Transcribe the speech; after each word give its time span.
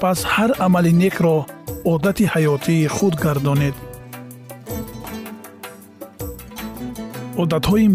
пас 0.00 0.24
ҳар 0.24 0.50
амали 0.58 0.92
некро 0.92 1.46
одати 1.92 2.24
ҳаётии 2.34 2.86
худ 2.86 3.14
гардонед 3.24 3.74
одатҳои 7.42 7.86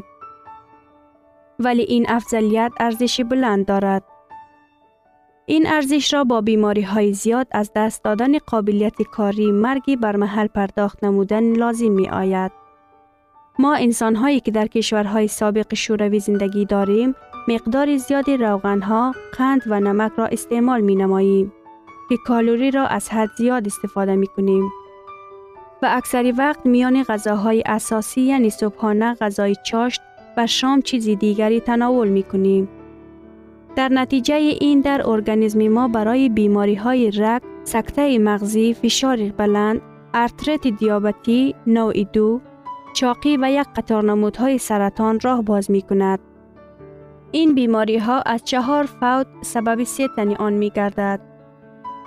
вале 1.66 1.84
ин 1.98 2.04
афзалият 2.18 2.74
арзиши 2.88 3.24
буланд 3.24 3.68
дорад 3.68 4.04
ин 5.48 5.64
арзишро 5.78 6.22
бо 6.26 6.38
бемориҳои 6.50 7.14
зиёд 7.14 7.48
аз 7.60 7.68
даст 7.78 8.04
додани 8.04 8.40
қобилияти 8.52 9.06
корӣ 9.16 9.48
марги 9.66 9.96
бармаҳал 10.04 10.50
пардохт 10.58 10.98
намудан 11.06 11.46
лозим 11.62 11.94
меояд 12.02 12.52
ما 13.59 13.75
انسانهایی 13.75 14.39
که 14.39 14.51
در 14.51 14.67
کشورهای 14.67 15.28
سابق 15.28 15.73
شوروی 15.73 16.19
زندگی 16.19 16.66
داریم 16.66 17.16
مقدار 17.47 17.97
زیادی 17.97 18.38
روغنها، 18.38 19.16
قند 19.38 19.62
و 19.67 19.79
نمک 19.79 20.12
را 20.17 20.25
استعمال 20.25 20.81
می 20.81 20.95
نماییم 20.95 21.53
که 22.09 22.17
کالوری 22.25 22.72
را 22.72 22.88
از 22.88 23.09
حد 23.09 23.29
زیاد 23.38 23.67
استفاده 23.67 24.16
می 24.16 24.28
کنیم. 24.28 24.72
و 25.81 25.88
اکثری 25.91 26.31
وقت 26.31 26.66
میان 26.66 27.03
غذاهای 27.03 27.63
اساسی 27.66 28.22
یعنی 28.22 28.50
صبحانه 28.50 29.16
غذای 29.16 29.56
چاشت 29.66 30.01
و 30.38 30.47
شام 30.47 30.81
چیزی 30.81 31.16
دیگری 31.16 31.59
تناول 31.59 32.07
می 32.07 32.23
کنیم. 32.23 32.69
در 33.75 33.89
نتیجه 33.89 34.35
این 34.35 34.81
در 34.81 35.09
ارگانیسم 35.09 35.68
ما 35.68 35.88
برای 35.88 36.29
بیماری 36.29 36.75
های 36.75 37.12
رگ، 37.12 37.41
سکته 37.63 38.19
مغزی، 38.19 38.73
فشار 38.73 39.18
بلند، 39.18 39.81
ارترت 40.13 40.68
دیابتی، 40.68 41.56
نوع 41.68 42.03
دو، 42.03 42.41
چاقی 42.94 43.38
و 43.38 43.52
یک 43.52 43.68
قطار 43.75 44.03
نمودهای 44.03 44.57
سرطان 44.57 45.19
راه 45.19 45.41
باز 45.41 45.72
می 45.72 45.81
کند. 45.81 46.19
این 47.31 47.56
بیماری 47.56 47.97
ها 47.97 48.22
از 48.22 48.44
چهار 48.44 48.84
فوت 48.84 49.28
سبب 49.41 49.84
سیتنی 49.84 50.35
آن 50.35 50.53
می 50.53 50.69
گردد. 50.69 51.19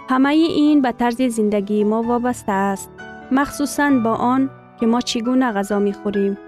همه 0.09 0.28
این 0.28 0.83
به 0.83 0.93
طرز 0.93 1.23
زندگی 1.23 1.84
ما 1.84 2.03
وابسته 2.03 2.53
است. 2.53 2.91
مخصوصاً 3.33 3.91
با 3.91 4.15
آن 4.15 4.50
که 4.81 4.87
ما 4.87 5.00
چگونه 5.00 5.53
غذا 5.53 5.78
می 5.78 5.93
خوریم. 5.93 6.39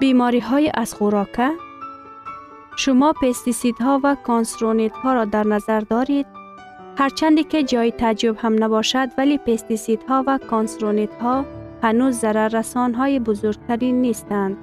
بیماری 0.00 0.40
های 0.40 0.70
از 0.74 0.94
خوراکه 0.94 1.50
شما 2.76 3.14
ها 3.80 4.00
و 4.04 4.16
کانسرونیت 4.24 4.92
ها 4.92 5.14
را 5.14 5.24
در 5.24 5.46
نظر 5.46 5.80
دارید 5.80 6.26
هرچندی 6.98 7.44
که 7.44 7.62
جای 7.62 7.90
تعجب 7.90 8.36
هم 8.38 8.64
نباشد 8.64 9.08
ولی 9.18 9.40
ها 10.08 10.24
و 10.26 10.38
کانسرونیت 10.50 11.14
ها 11.14 11.44
هنوز 11.86 12.14
ضرر 12.14 12.48
رسان 12.48 12.94
های 12.94 13.18
بزرگترین 13.18 14.00
نیستند. 14.00 14.56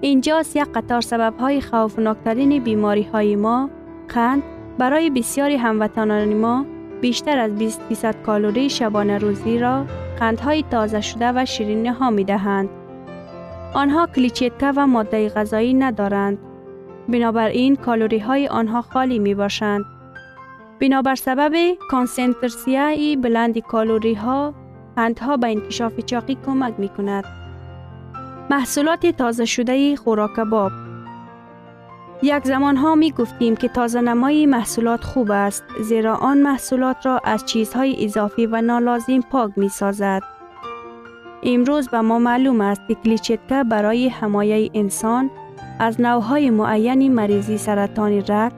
اینجاست 0.00 0.56
یک 0.56 0.64
قطار 0.74 1.00
سبب 1.00 1.34
های 1.40 1.60
خوفناکترین 1.60 2.64
بیماری 2.64 3.02
های 3.02 3.36
ما 3.36 3.70
قند 4.08 4.42
برای 4.78 5.10
بسیاری 5.10 5.56
هموطنان 5.56 6.34
ما 6.34 6.64
بیشتر 7.00 7.38
از 7.38 7.54
20 7.54 7.88
درصد 7.88 8.22
کالری 8.22 8.70
شبانه 8.70 9.18
روزی 9.18 9.58
را 9.58 9.84
قندهای 10.20 10.64
تازه 10.70 11.00
شده 11.00 11.32
و 11.32 11.44
شیرین 11.44 11.86
ها 11.86 12.10
می 12.10 12.24
دهند. 12.24 12.68
آنها 13.74 14.06
کلیچیتکه 14.06 14.72
و 14.76 14.86
ماده 14.86 15.28
غذایی 15.28 15.74
ندارند. 15.74 16.38
بنابراین 17.08 17.76
کالوری 17.76 18.18
های 18.18 18.48
آنها 18.48 18.82
خالی 18.82 19.18
می 19.18 19.34
باشند. 19.34 19.84
بنابر 20.80 21.14
سبب 21.14 21.52
کانسنترسیای 21.90 23.16
بلند 23.16 23.58
کالوری 23.58 24.14
ها 24.14 24.54
قندها 24.96 25.36
به 25.36 25.46
انکشاف 25.46 26.00
چاقی 26.00 26.38
کمک 26.46 26.74
می 26.78 26.88
کند. 26.88 27.24
محصولات 28.50 29.06
تازه 29.06 29.44
شده 29.44 29.96
خوراک 29.96 30.30
کباب 30.36 30.72
یک 32.22 32.44
زمان 32.44 32.76
ها 32.76 32.94
می 32.94 33.10
گفتیم 33.10 33.56
که 33.56 33.68
تازه 33.68 34.00
نمای 34.00 34.46
محصولات 34.46 35.04
خوب 35.04 35.30
است 35.30 35.64
زیرا 35.80 36.16
آن 36.16 36.38
محصولات 36.42 37.06
را 37.06 37.20
از 37.24 37.46
چیزهای 37.46 38.04
اضافی 38.04 38.46
و 38.46 38.60
نالازم 38.60 39.20
پاک 39.20 39.50
می 39.56 39.68
سازد. 39.68 40.22
امروز 41.42 41.88
به 41.88 42.00
ما 42.00 42.18
معلوم 42.18 42.60
است 42.60 42.80
که 42.88 42.94
کلیچتکه 42.94 43.64
برای 43.64 44.08
حمایه 44.08 44.70
انسان 44.74 45.30
از 45.78 46.00
نوهای 46.00 46.50
معینی 46.50 47.08
مریضی 47.08 47.58
سرطان 47.58 48.22
رگ 48.28 48.52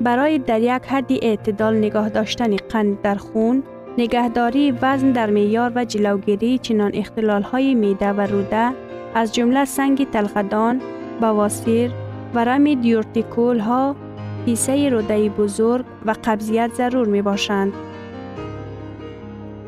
برای 0.00 0.38
در 0.38 0.60
یک 0.60 0.82
حد 0.86 1.12
اعتدال 1.12 1.76
نگاه 1.76 2.08
داشتن 2.08 2.56
قند 2.56 3.02
در 3.02 3.14
خون، 3.14 3.62
نگهداری 3.98 4.70
وزن 4.82 5.12
در 5.12 5.30
میار 5.30 5.72
و 5.74 5.84
جلوگیری 5.84 6.58
چنان 6.58 6.90
اختلال 6.94 7.42
های 7.42 7.74
میده 7.74 8.12
و 8.12 8.20
روده 8.20 8.72
از 9.14 9.34
جمله 9.34 9.64
سنگ 9.64 10.10
تلخدان، 10.10 10.80
بواسیر، 11.20 11.90
ورم 12.34 12.74
دیورتیکول 12.74 13.58
ها، 13.58 13.96
کیسه 14.44 14.88
روده 14.88 15.28
بزرگ 15.28 15.84
و 16.06 16.14
قبضیت 16.24 16.70
ضرور 16.74 17.06
می 17.06 17.22
باشند. 17.22 17.72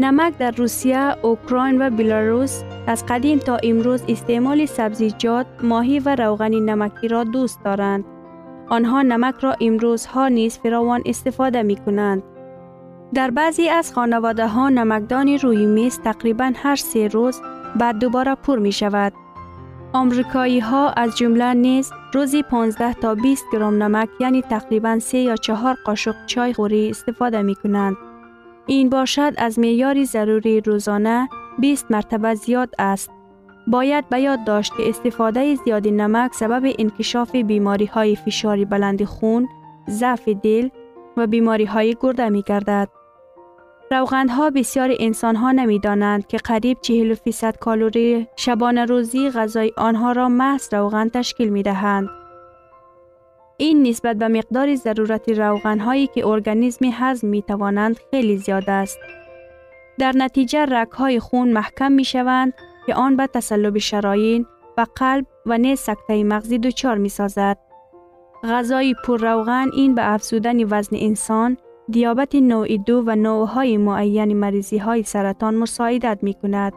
نمک 0.01 0.39
در 0.39 0.51
روسیه، 0.51 1.17
اوکراین 1.23 1.83
و 1.83 1.91
بلاروس 1.91 2.63
از 2.87 3.07
قدیم 3.07 3.39
تا 3.39 3.59
امروز 3.63 4.03
استعمال 4.09 4.67
سبزیجات، 4.67 5.47
ماهی 5.63 5.99
و 5.99 6.17
روغن 6.17 6.55
نمکی 6.55 7.09
را 7.09 7.25
دوست 7.25 7.65
دارند. 7.65 8.05
آنها 8.69 9.03
نمک 9.03 9.35
را 9.41 9.55
امروزها 9.61 10.29
نیز 10.29 10.59
فراوان 10.59 11.03
استفاده 11.07 11.63
می 11.63 11.77
کنند. 11.77 12.23
در 13.15 13.31
بعضی 13.31 13.69
از 13.69 13.93
خانواده 13.93 14.47
ها 14.47 14.69
نمکدان 14.69 15.29
روی 15.29 15.67
میز 15.67 16.01
تقریبا 16.01 16.53
هر 16.57 16.77
سه 16.77 17.09
روز 17.09 17.41
بعد 17.77 17.99
دوباره 17.99 18.35
پر 18.35 18.59
می 18.59 18.73
شود. 18.73 19.13
آمریکایی 19.93 20.61
ها 20.61 20.91
از 20.91 21.17
جمله 21.17 21.55
نیز 21.55 21.91
روزی 22.13 22.43
15 22.43 22.95
تا 22.95 23.15
20 23.15 23.45
گرم 23.53 23.83
نمک 23.83 24.09
یعنی 24.21 24.43
تقریبا 24.43 24.99
3 24.99 25.19
یا 25.19 25.37
4 25.37 25.77
قاشق 25.85 26.15
چای 26.27 26.53
خوری 26.53 26.91
استفاده 26.91 27.43
می 27.43 27.55
کنند. 27.55 27.97
این 28.67 28.89
باشد 28.89 29.33
از 29.37 29.59
معیار 29.59 30.05
ضروری 30.05 30.61
روزانه 30.61 31.29
20 31.59 31.91
مرتبه 31.91 32.35
زیاد 32.35 32.75
است. 32.79 33.11
باید 33.67 34.09
به 34.09 34.21
یاد 34.21 34.45
داشت 34.45 34.73
که 34.77 34.89
استفاده 34.89 35.55
زیاد 35.55 35.89
نمک 35.89 36.35
سبب 36.35 36.73
انکشاف 36.79 37.37
بیماری 37.37 37.87
های 37.87 38.17
فشار 38.17 38.65
بلند 38.65 39.05
خون، 39.05 39.49
ضعف 39.91 40.29
دل 40.29 40.69
و 41.19 41.27
بیماری 41.27 41.65
های 41.65 41.97
گرده 42.01 42.29
می 42.29 42.43
گردد. 42.43 42.89
روغندها 43.91 44.51
بسیار 44.51 44.91
انسان 44.99 45.37
ها 45.37 45.53
نمی 45.53 45.79
دانند 45.79 46.27
که 46.27 46.37
قریب 46.37 46.79
40 46.81 47.15
فیصد 47.15 47.57
کالوری 47.57 48.29
شبانه 48.37 48.85
روزی 48.85 49.31
غذای 49.31 49.73
آنها 49.77 50.13
را 50.13 50.29
محض 50.29 50.75
روغن 50.75 51.09
تشکیل 51.09 51.49
می 51.49 51.63
دهند. 51.63 52.09
این 53.57 53.83
نسبت 53.83 54.17
به 54.17 54.29
مقدار 54.29 54.75
ضرورت 54.75 55.29
روغن 55.29 55.79
هایی 55.79 56.07
که 56.07 56.27
ارگانیسم 56.27 56.91
هضم 56.93 57.29
می 57.29 57.43
توانند 57.43 57.97
خیلی 58.11 58.37
زیاد 58.37 58.71
است. 58.71 58.99
در 59.99 60.13
نتیجه 60.17 60.65
رک 60.65 60.91
های 60.91 61.21
خون 61.21 61.53
محکم 61.53 61.93
می 61.93 62.05
شوند 62.05 62.53
که 62.87 62.95
آن 62.95 63.17
به 63.17 63.27
تسلب 63.27 63.79
شراین 63.79 64.47
و 64.79 64.87
قلب 64.97 65.27
و 65.47 65.59
نیز 65.59 65.81
سکته 65.81 66.25
مغزی 66.25 66.59
دچار 66.59 66.99
می 66.99 67.09
سازد. 67.09 67.68
غذای 68.45 68.95
پر 69.05 69.19
روغن 69.19 69.71
این 69.73 69.95
به 69.95 70.13
افزودن 70.15 70.65
وزن 70.73 70.97
انسان، 71.01 71.57
دیابت 71.91 72.35
نوع 72.35 72.77
دو 72.77 73.03
و 73.07 73.17
نوعهای 73.17 73.77
معین 73.77 74.37
مریضی 74.37 74.79
های 74.79 75.03
سرطان 75.03 75.55
مساعدت 75.55 76.19
می 76.23 76.35
کند. 76.35 76.73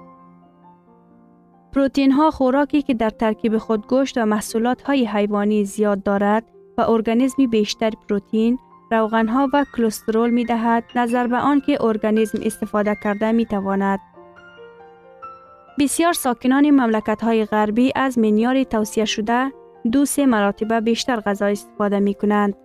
پروتین 1.74 2.12
ها 2.12 2.31
خوراکی 2.31 2.81
که 2.81 2.94
در 2.94 3.10
ترکیب 3.10 3.58
خود 3.58 3.88
گوشت 3.88 4.18
و 4.18 4.25
محصولات 4.25 4.81
های 4.81 5.06
حیوانی 5.06 5.66
زیاد 5.66 6.04
دارد 6.04 6.44
و 6.78 6.81
ارگانیسمی 6.81 7.48
بیشتر 7.48 7.92
پروتین، 8.10 8.60
روغن 8.92 9.28
ها 9.28 9.50
و 9.54 9.66
کلسترول 9.78 10.30
می 10.30 10.46
دهد 10.46 10.84
نظر 10.96 11.28
به 11.28 11.38
آن 11.38 11.62
که 11.62 11.84
ارگانیسم 11.84 12.40
استفاده 12.44 12.98
کرده 13.04 13.31
می 13.31 13.46
تواند. 13.46 14.00
بسیار 15.80 16.13
ساکنان 16.13 16.72
مملکت 16.72 17.24
های 17.24 17.46
غربی 17.46 17.92
از 17.96 18.19
منیار 18.19 18.63
توصیه 18.63 19.06
شده 19.06 19.52
دو 19.92 20.06
سه 20.06 20.25
مراتبه 20.25 20.81
بیشتر 20.81 21.19
غذا 21.19 21.45
استفاده 21.45 22.00
می 22.00 22.13
کنند. 22.13 22.56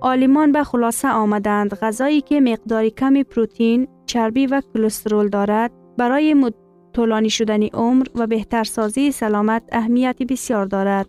آلیمان 0.00 0.52
به 0.52 0.64
خلاصه 0.64 1.08
آمدند 1.08 1.74
غذایی 1.74 2.20
که 2.20 2.40
مقدار 2.40 2.88
کمی 2.88 3.24
پروتین، 3.24 3.88
چربی 4.06 4.46
و 4.46 4.62
کلسترول 4.74 5.28
دارد 5.28 5.70
برای 5.98 6.52
طولانی 6.92 7.30
شدن 7.30 7.62
عمر 7.62 8.06
و 8.14 8.26
بهتر 8.26 8.64
سازی 8.64 9.12
سلامت 9.12 9.62
اهمیت 9.72 10.22
بسیار 10.22 10.66
دارد. 10.66 11.06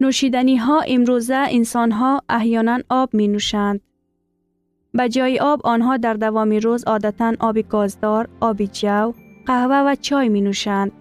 نوشیدنی 0.00 0.56
ها 0.56 0.80
امروزه 0.80 1.46
انسان 1.48 1.92
ها 1.92 2.22
احیانا 2.28 2.78
آب 2.88 3.14
می 3.14 3.28
نوشند. 3.28 3.80
به 4.94 5.08
جای 5.08 5.38
آب 5.38 5.60
آنها 5.64 5.96
در 5.96 6.14
دوام 6.14 6.50
روز 6.50 6.84
عادتا 6.84 7.32
آب 7.40 7.58
گازدار، 7.58 8.28
آب 8.40 8.62
جو، 8.64 9.12
قهوه 9.46 9.92
و 9.92 9.94
چای 9.94 10.28
می 10.28 10.40
نوشند. 10.40 10.92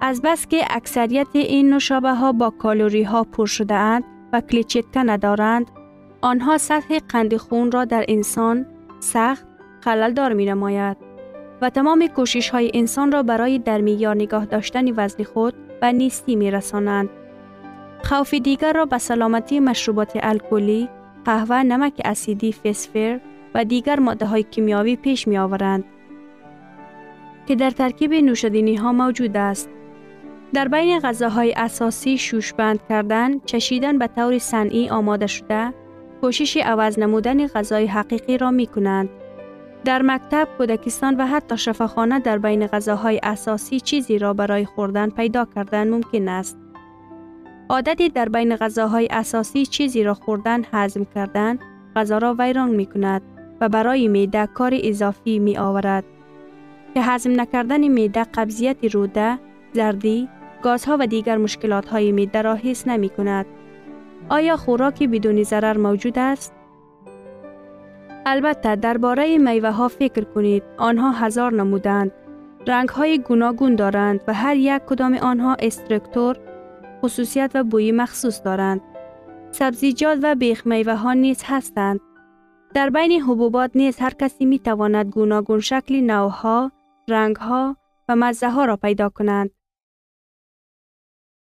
از 0.00 0.22
بس 0.22 0.46
که 0.46 0.64
اکثریت 0.70 1.26
این 1.32 1.70
نوشابه 1.70 2.14
ها 2.14 2.32
با 2.32 2.50
کالوری 2.50 3.02
ها 3.02 3.24
پر 3.24 3.46
شده 3.46 3.74
اند 3.74 4.04
و 4.32 4.40
کلیچتکه 4.40 5.02
ندارند، 5.02 5.70
آنها 6.20 6.58
سطح 6.58 6.98
قند 7.08 7.36
خون 7.36 7.72
را 7.72 7.84
در 7.84 8.04
انسان 8.08 8.66
سخت 9.00 9.46
خلل 9.80 10.12
دار 10.12 10.32
می 10.32 10.46
نماید 10.46 10.96
و 11.60 11.70
تمام 11.70 12.06
کوشش 12.06 12.50
های 12.50 12.70
انسان 12.74 13.12
را 13.12 13.22
برای 13.22 13.58
در 13.58 13.80
میار 13.80 14.14
نگاه 14.14 14.44
داشتن 14.44 14.84
وزن 14.96 15.24
خود 15.24 15.54
و 15.82 15.92
نیستی 15.92 16.36
می 16.36 16.50
رسانند. 16.50 17.08
خوف 18.04 18.34
دیگر 18.34 18.72
را 18.72 18.86
به 18.86 18.98
سلامتی 18.98 19.60
مشروبات 19.60 20.12
الکلی، 20.22 20.88
قهوه، 21.24 21.62
نمک 21.62 22.00
اسیدی، 22.04 22.52
فسفر 22.52 23.20
و 23.54 23.64
دیگر 23.64 24.00
ماده 24.00 24.26
های 24.26 24.42
کیمیاوی 24.42 24.96
پیش 24.96 25.28
می 25.28 25.38
آورند 25.38 25.84
که 27.46 27.54
در 27.54 27.70
ترکیب 27.70 28.14
نوشدنی 28.14 28.74
ها 28.76 28.92
موجود 28.92 29.36
است. 29.36 29.70
در 30.52 30.68
بین 30.68 31.00
غذاهای 31.00 31.54
اساسی 31.56 32.18
شوشبند 32.18 32.80
کردن، 32.88 33.38
چشیدن 33.38 33.98
به 33.98 34.06
طور 34.06 34.38
صنعی 34.38 34.88
آماده 34.88 35.26
شده، 35.26 35.74
کوشش 36.20 36.56
عوض 36.56 36.98
نمودن 36.98 37.46
غذای 37.46 37.86
حقیقی 37.86 38.38
را 38.38 38.50
می 38.50 38.66
کنند. 38.66 39.08
در 39.84 40.02
مکتب، 40.02 40.48
کودکستان 40.58 41.16
و 41.16 41.26
حتی 41.26 41.56
شفاخانه 41.56 42.20
در 42.20 42.38
بین 42.38 42.66
غذاهای 42.66 43.20
اساسی 43.22 43.80
چیزی 43.80 44.18
را 44.18 44.32
برای 44.32 44.64
خوردن 44.64 45.10
پیدا 45.10 45.44
کردن 45.54 45.90
ممکن 45.90 46.28
است. 46.28 46.58
عادتی 47.68 48.08
در 48.08 48.28
بین 48.28 48.56
غذاهای 48.56 49.08
اساسی 49.10 49.66
چیزی 49.66 50.02
را 50.02 50.14
خوردن 50.14 50.62
هضم 50.72 51.06
کردن 51.14 51.58
غذا 51.96 52.18
را 52.18 52.36
ویران 52.38 52.70
می 52.70 52.86
کند 52.86 53.22
و 53.60 53.68
برای 53.68 54.08
میده 54.08 54.46
کار 54.46 54.72
اضافی 54.82 55.38
می 55.38 55.58
آورد 55.58 56.04
که 56.94 57.02
هضم 57.02 57.40
نکردن 57.40 57.88
میده 57.88 58.24
قبضیت 58.24 58.94
روده، 58.94 59.38
زردی، 59.72 60.28
گازها 60.62 60.96
و 61.00 61.06
دیگر 61.06 61.36
مشکلات 61.36 61.88
های 61.88 62.12
میده 62.12 62.42
را 62.42 62.54
حس 62.54 62.88
نمی 62.88 63.08
کند. 63.08 63.46
آیا 64.28 64.56
خوراکی 64.56 65.06
بدون 65.06 65.42
ضرر 65.42 65.76
موجود 65.76 66.18
است؟ 66.18 66.52
البته 68.26 68.76
درباره 68.76 69.38
میوه 69.38 69.70
ها 69.70 69.88
فکر 69.88 70.24
کنید. 70.24 70.62
آنها 70.78 71.10
هزار 71.10 71.52
نمودند. 71.52 72.12
رنگ 72.66 72.88
های 72.88 73.18
گوناگون 73.18 73.74
دارند 73.74 74.20
و 74.28 74.34
هر 74.34 74.56
یک 74.56 74.82
کدام 74.86 75.14
آنها 75.14 75.56
استرکتور 75.60 76.36
خصوصیت 77.02 77.50
و 77.54 77.64
بوی 77.64 77.92
مخصوص 77.92 78.42
دارند. 78.44 78.80
سبزیجات 79.50 80.18
و 80.22 80.34
بیخ 80.34 80.66
میوه 80.66 80.94
ها 80.94 81.12
نیز 81.12 81.42
هستند. 81.44 82.00
در 82.74 82.90
بین 82.90 83.22
حبوبات 83.22 83.70
نیز 83.74 83.98
هر 83.98 84.10
کسی 84.10 84.44
می 84.44 84.58
تواند 84.58 85.06
گوناگون 85.06 85.60
شکل 85.60 86.00
نوها، 86.00 86.72
رنگها 87.08 87.76
و 88.08 88.16
مزه 88.16 88.50
ها 88.50 88.64
را 88.64 88.76
پیدا 88.76 89.08
کنند. 89.08 89.50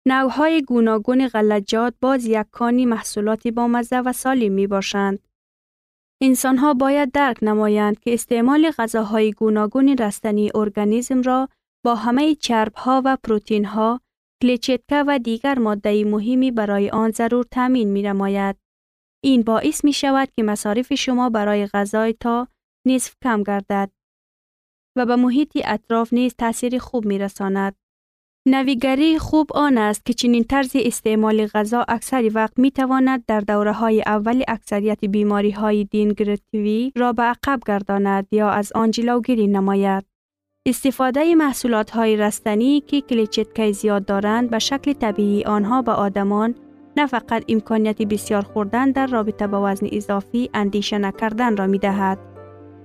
نوهای 0.10 0.62
گوناگون 0.62 1.28
غلجات 1.28 1.94
باز 2.02 2.26
یک 2.26 2.46
کانی 2.52 2.86
محصولاتی 2.86 3.52
با 3.52 3.68
مزه 3.68 4.00
و 4.00 4.14
سالم 4.14 4.52
می 4.52 4.68
باشند. 4.68 5.28
انسان 6.22 6.58
ها 6.58 6.74
باید 6.74 7.12
درک 7.12 7.38
نمایند 7.42 8.00
که 8.00 8.14
استعمال 8.14 8.72
غذاهای 8.72 9.32
گوناگون 9.32 9.98
رستنی 9.98 10.52
ارگانیسم 10.56 11.22
را 11.22 11.50
با 11.86 11.96
همه 11.96 12.36
چرب 12.36 12.74
ها 12.76 13.02
و 13.06 13.18
پروتین 13.24 13.66
ها 13.66 14.02
کلیچتکه 14.44 15.04
و 15.08 15.20
دیگر 15.20 15.60
ماده 15.60 16.06
مهمی 16.06 16.52
برای 16.52 16.90
آن 16.90 17.12
ضرور 17.12 17.46
تامین 17.52 17.90
می 17.92 18.02
نماید. 18.02 18.56
این 19.24 19.42
باعث 19.42 19.84
می 19.84 19.94
شود 19.94 20.30
که 20.36 20.44
مصارف 20.44 20.94
شما 20.94 21.30
برای 21.30 21.68
غذای 21.68 22.14
تا 22.14 22.48
نصف 22.88 23.16
کم 23.24 23.44
گردد 23.44 23.92
و 24.98 25.06
به 25.06 25.16
محیط 25.16 25.58
اطراف 25.66 26.14
نیز 26.14 26.36
تاثیر 26.36 26.80
خوب 26.80 27.06
می 27.06 27.20
رساند. 27.20 27.76
نویگری 28.50 29.20
خوب 29.20 29.48
آن 29.54 29.78
است 29.78 30.06
که 30.06 30.14
چنین 30.14 30.44
طرز 30.44 30.72
استعمال 30.76 31.48
غذا 31.48 31.86
اکثر 31.88 32.32
وقت 32.34 32.60
می 32.60 32.72
تواند 32.72 33.26
در 33.26 33.40
دوره 33.40 33.72
های 33.72 34.04
اول 34.06 34.44
اکثریت 34.48 35.06
بیماری 35.06 35.52
های 35.52 35.84
دینگرتیوی 35.84 36.92
را 36.96 37.14
به 37.14 37.24
عقب 37.24 37.60
گرداند 37.68 38.28
یا 38.32 38.50
از 38.50 38.72
آن 38.76 38.92
جلوگیری 38.92 39.48
نماید. 39.48 40.04
استفاده 40.66 41.36
محصولات 41.36 41.90
های 41.90 42.18
رستنی 42.18 42.84
که 42.88 43.02
کلیچتکه 43.02 43.72
زیاد 43.72 44.06
دارند 44.06 44.50
به 44.50 44.60
شکل 44.60 44.94
طبیعی 44.94 45.44
آنها 45.44 45.82
به 45.82 45.92
آدمان 45.92 46.56
نه 46.98 47.08
فقط 47.08 47.44
امکانیت 47.50 48.02
بسیار 48.02 48.42
خوردن 48.42 48.92
در 48.92 49.08
رابطه 49.08 49.48
با 49.48 49.72
وزن 49.72 49.88
اضافی 49.92 50.50
اندیشه 50.54 50.98
نکردن 50.98 51.58
را 51.58 51.68
می 51.68 51.78
دهد. 51.78 52.20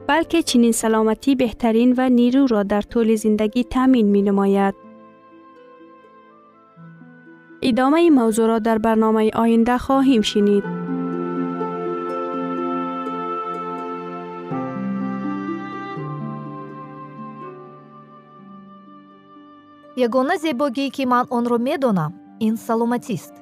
بلکه 0.07 0.43
چنین 0.43 0.73
سلامتی 0.73 1.35
بهترین 1.35 1.95
و 1.99 2.09
نیرو 2.09 2.47
را 2.47 2.63
در 2.63 2.81
طول 2.81 3.15
زندگی 3.15 3.65
تامین 3.65 4.07
می 4.07 4.23
نماید. 4.23 4.82
идомаи 7.71 8.09
мавзӯъро 8.19 8.59
дар 8.67 8.79
барномаи 8.87 9.31
оинда 9.43 9.77
хоҳем 9.85 10.23
шинид. 10.31 10.65
Ягона 20.07 20.37
зебогие 20.45 20.89
ки 20.97 21.05
ман 21.13 21.27
онро 21.37 21.59
медонам 21.69 22.13
ин 22.47 22.55
саломатист. 22.67 23.35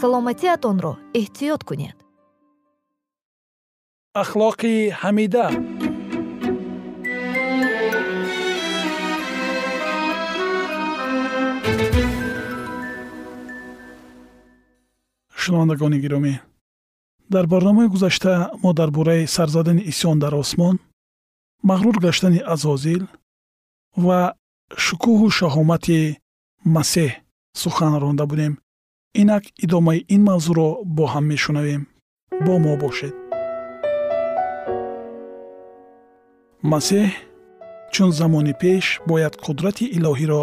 Саломатиатонро 0.00 0.92
эҳтиёт 1.20 1.62
кунед. 1.68 1.96
Ахлоқи 4.22 4.74
ҳамида 5.02 5.46
шунавандагони 15.42 15.98
гиромӣ. 16.04 16.34
Дар 17.34 17.44
барномаи 17.52 17.88
гузашта 17.94 18.32
мо 18.62 18.70
дар 18.78 18.90
бораи 18.96 19.26
сарзадани 19.34 19.82
исён 19.92 20.16
дар 20.24 20.34
осмон 20.42 20.76
мағрур 21.68 21.96
гаштани 22.04 22.40
азозил 22.54 23.02
ва 24.04 24.20
шукӯҳу 24.84 25.26
шаҳомати 25.38 25.98
масеҳ 26.74 27.10
сухан 27.60 27.94
ронда 28.02 28.24
будем. 28.30 28.52
Инак 29.20 29.44
идомаи 29.64 30.04
ин 30.14 30.22
мавзӯъро 30.28 30.68
бо 30.96 31.04
ҳам 31.12 31.24
мешунавем. 31.32 31.82
Бо 32.44 32.54
мо 32.64 32.72
бошед. 32.82 33.14
Масеҳ 36.72 37.08
чун 37.92 38.10
замони 38.18 38.54
пеш 38.62 38.84
бояд 39.10 39.34
қудрати 39.44 39.84
илоҳиро 39.96 40.42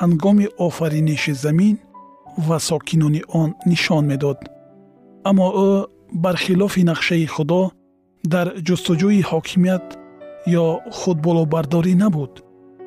ҳангоми 0.00 0.46
офариниши 0.66 1.32
замин 1.44 1.74
ва 2.36 2.58
сокинони 2.58 3.22
он 3.28 3.54
нишон 3.66 4.06
медод. 4.06 4.38
Аммо 5.24 5.46
ӯ 5.68 5.70
бархилофи 6.24 6.82
нақшаи 6.90 7.26
худо 7.34 7.62
дар 8.32 8.46
ҷустуҷӯи 8.66 9.20
ҳокимият 9.30 9.86
ё 10.62 10.66
худболобардорӣ 10.98 11.94
набуд 12.02 12.32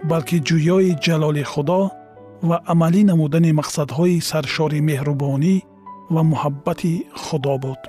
балки 0.10 0.38
ҷӯёи 0.48 0.92
ҷалоли 1.06 1.44
худо 1.54 1.82
ва 2.48 2.58
амалӣ 2.72 3.02
намудани 3.12 3.52
мақсадҳои 3.60 4.24
саршори 4.30 4.80
меҳрубонӣ 4.90 5.56
ва 6.14 6.22
муҳаббати 6.32 6.94
худо 7.24 7.56
буд. 7.64 7.82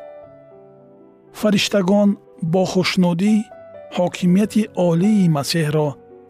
Фариштагон 1.41 2.09
бо 2.53 2.63
хушнудӣ 2.73 3.35
ҳокимияти 3.97 4.63
олии 4.89 5.33
масеҳро 5.37 5.89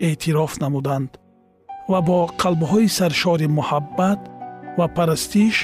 эътироф 0.08 0.52
намуданд 0.64 1.10
ва 1.90 2.00
бо 2.08 2.18
қалбҳои 2.42 2.88
саршори 2.98 3.46
муҳаббат 3.58 4.20
ва 4.78 4.86
парастиш 4.96 5.56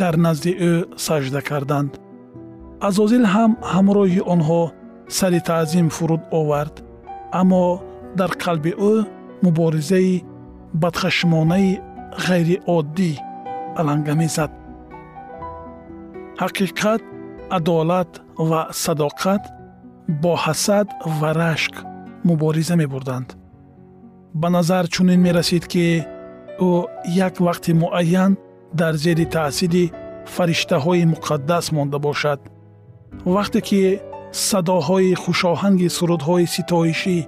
дар 0.00 0.14
назди 0.26 0.52
ӯ 0.70 0.72
сажда 1.06 1.40
карданд. 1.48 1.92
Азозил 2.88 3.24
ҳам 3.34 3.52
ҳамроҳи 3.72 4.20
онҳо 4.34 4.62
сари 5.16 5.40
таъзим 5.48 5.88
фуруд 5.96 6.22
овард 6.40 6.74
аммо 7.40 7.64
дар 8.18 8.32
қалби 8.44 8.72
ӯ 8.92 8.94
муборизаи 9.44 10.14
бадхашмонаи 10.82 11.70
ғайриоддӣ 12.26 13.10
аланга 13.80 14.14
мезад 14.22 14.52
ҳақиқат 16.42 17.02
адолат 17.56 18.10
ва 18.48 18.60
садоқат 18.84 19.42
бо 20.22 20.32
ҳасад 20.44 20.88
ва 21.18 21.30
рашк 21.42 21.74
мубориза 22.28 22.74
мебурданд. 22.82 23.28
Ба 24.40 24.48
назар 24.56 24.84
чунин 24.94 25.20
мерасид 25.26 25.64
ки 25.72 25.86
ӯ 26.68 26.70
як 27.26 27.34
вақти 27.46 27.72
муайян 27.82 28.32
дар 28.80 28.94
зери 29.04 29.26
таъсири 29.34 29.84
фариштаҳои 30.34 31.04
муқаддас 31.14 31.66
монда 31.76 31.98
бошад. 32.06 32.40
Вақте 33.34 33.60
ки 33.68 33.82
садоҳои 34.48 35.12
хушоҳанги 35.22 35.88
сурудҳои 35.96 36.46
ситоишӣ 36.54 37.18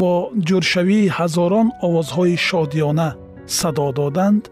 бо 0.00 0.12
ҷӯршавии 0.46 1.12
ҳазорон 1.16 1.68
овозҳои 1.86 2.36
шодиёна 2.48 3.08
садо 3.58 3.88
доданд 3.98 4.42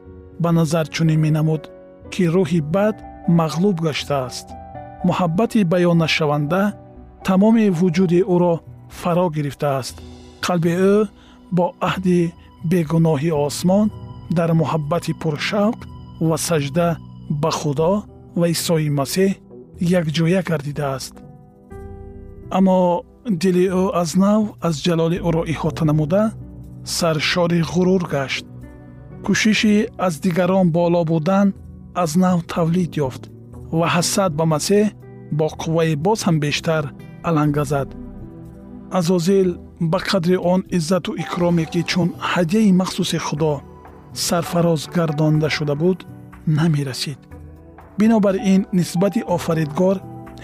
ба 0.42 0.50
назар 0.58 0.86
чунин 0.94 1.20
менамуд 1.26 1.62
ки 2.12 2.22
рӯҳи 2.34 2.60
бад 2.74 2.96
мағлуб 3.38 3.76
гаштааст. 3.86 4.46
Муҳаббати 5.08 5.60
баённашаванда 5.72 6.62
тамоми 7.26 7.66
вуҷуди 7.78 8.20
ӯро 8.34 8.54
фаро 9.00 9.26
гирифтааст. 9.36 9.96
Қалби 10.44 10.72
ӯ 10.94 10.96
бо 11.56 11.66
аҳди 11.88 12.20
бегуноҳи 12.70 13.30
осмон 13.46 13.86
дар 14.38 14.50
муҳаббати 14.60 15.12
пуршавқ 15.22 15.78
ва 16.28 16.36
сажда 16.48 16.88
ба 17.42 17.50
худо 17.58 17.92
ва 18.38 18.46
исои 18.54 18.88
масеҳ 19.00 19.30
якҷоя 20.00 20.40
гардидааст. 20.48 21.14
Аммо 22.56 22.78
дили 23.42 23.66
ӯ 23.80 23.84
аз 24.02 24.10
нав 24.22 24.42
аз 24.66 24.74
ҷалоли 24.84 25.18
ӯро 25.28 25.42
иҳота 25.52 25.84
намуда 25.90 26.22
саршори 26.96 27.60
ғурур 27.72 28.02
гашт. 28.14 28.44
Кӯшиши 29.24 29.76
аз 30.06 30.14
дигарон 30.24 30.66
боло 30.76 31.02
будан 31.10 31.48
аз 32.02 32.10
нав 32.22 32.38
тавлид 32.52 32.92
ёфт 33.06 33.22
ва 33.78 33.86
ҳасад 33.94 34.30
ба 34.38 34.44
масеҳ 34.54 34.92
бо 35.38 35.46
қувваи 35.60 35.94
боз 36.06 36.20
ҳам 36.26 36.36
бештар 36.44 36.84
аланга 37.28 37.64
зад. 37.72 37.88
Азозил 38.98 39.48
ба 39.80 39.98
қадри 40.08 40.36
он 40.52 40.60
иззату 40.76 41.10
икроме 41.24 41.64
ки 41.72 41.82
чун 41.90 42.08
ҳадияи 42.32 42.72
махсуси 42.80 43.18
худо 43.26 43.54
сарфароз 44.14 44.88
гардонда 44.88 45.50
шуда 45.50 45.74
буд 45.74 46.06
намерасид. 46.46 47.18
Бинобар 47.98 48.34
ин 48.34 48.66
нисбати 48.72 49.22
офаридгор 49.26 49.96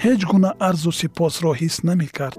ҳеҷ 0.03 0.21
гуна 0.31 0.51
арзу 0.59 0.93
сипосро 0.93 1.53
ҳис 1.61 1.85
намекард. 1.85 2.39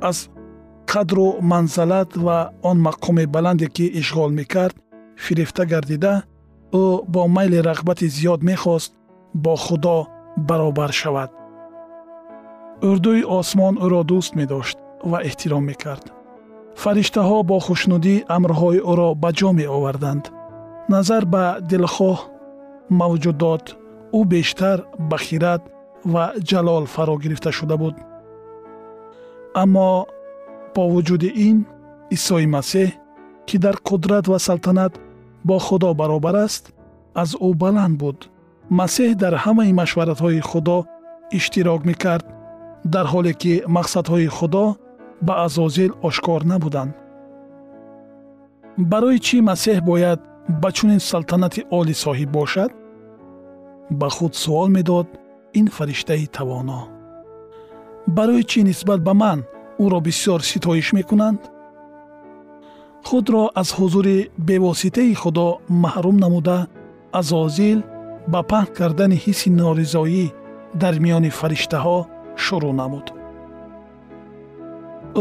Аз 0.00 0.28
қадру 0.94 1.26
манзалат 1.50 2.10
ва 2.16 2.38
он 2.62 2.78
мақоми 2.86 3.26
баланде 3.26 3.66
ки 3.76 3.84
ишғол 4.00 4.30
мекард 4.40 4.76
фирифта 5.16 5.64
гардида 5.66 6.14
ӯ 6.72 6.84
бо 7.12 7.26
майли 7.36 7.58
рағбати 7.68 8.06
зиёд 8.16 8.40
мехост 8.50 8.92
бо 9.34 9.56
худо 9.56 10.06
баробар 10.36 10.92
шавад. 10.92 11.30
Урдуи 12.88 13.22
осмон 13.38 13.74
ӯро 13.84 14.02
дӯст 14.10 14.32
медошт 14.38 14.78
ва 15.10 15.18
эҳтиром 15.28 15.64
мекард. 15.70 16.04
Фариштаҳо 16.82 17.38
бо 17.50 17.56
хушнудӣ 17.66 18.14
амрҳои 18.36 18.80
ӯро 18.90 19.08
ба 19.22 19.30
ҷо 19.38 19.50
меоварданд. 19.58 20.24
Назар 20.92 21.24
ба 21.34 21.44
дилхоҳ 21.70 22.18
мавҷудот 23.00 23.64
ӯ 24.18 24.20
бештар 24.32 24.78
ба 25.10 25.16
хират 25.26 25.62
ва 26.12 26.24
ҷалол 26.48 26.84
фаро 26.94 27.16
гирифта 27.22 27.50
шуда 27.58 27.76
буд. 27.82 27.96
Аммо 29.62 29.88
бо 30.74 30.82
вуҷуди 30.92 31.30
ин 31.48 31.58
исои 32.16 32.46
масеҳ 32.56 32.90
ки 33.46 33.56
дар 33.64 33.76
қудрат 33.88 34.24
ва 34.32 34.38
салтанат 34.48 34.92
бо 35.48 35.56
худо 35.66 35.90
баробар 36.00 36.36
аст 36.46 36.64
аз 37.22 37.30
ӯ 37.46 37.48
баланд 37.62 37.94
буд. 38.02 38.18
Масеҳ 38.80 39.10
дар 39.22 39.34
ҳамаи 39.44 39.72
машваратҳои 39.80 40.40
худо 40.50 40.78
иштирок 41.38 41.80
мекард 41.90 42.26
дар 42.94 43.06
ҳоле 43.12 43.32
ки 43.42 43.52
мақсадҳои 43.76 44.28
худо 44.36 44.64
ба 45.26 45.34
азозил 45.46 45.92
ошкор 46.08 46.40
набуданд. 46.52 46.92
Барои 48.90 49.18
чӣ 49.26 49.36
масеҳ 49.50 49.78
бояд 49.90 50.20
ба 50.62 50.68
чунин 50.76 51.00
салтанати 51.10 51.60
олӣ 51.78 51.94
соҳиб 52.04 52.30
бошад? 52.38 52.70
Ба 54.00 54.08
худ 54.16 54.32
суол 54.42 54.68
медод 54.76 55.08
ин 55.58 55.66
фариштаи 55.76 56.26
тавоно. 56.36 56.80
Барои 58.16 58.44
чӣ 58.50 58.60
нисбат 58.68 59.00
ба 59.06 59.14
ман 59.22 59.38
ӯро 59.82 59.98
бисёр 60.06 60.40
ситоиш 60.50 60.88
мекунанд? 60.98 61.40
Худро 63.08 63.42
аз 63.60 63.68
ҳузури 63.78 64.18
бевоситаи 64.48 65.14
худо 65.22 65.46
маҳрум 65.84 66.16
намуда 66.24 66.58
азозил 67.20 67.80
ба 68.32 68.40
паҳн 68.50 68.72
кардани 68.78 69.16
ҳисси 69.24 69.48
норизоӣ 69.60 70.24
дар 70.82 70.94
миёни 71.04 71.30
фариштаҳо 71.38 71.98
шурӯъ 72.44 72.72
намуд. 72.80 73.06